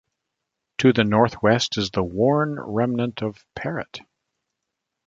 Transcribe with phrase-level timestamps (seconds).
[0.79, 3.99] To the northwest is the worn remnant of Parrot.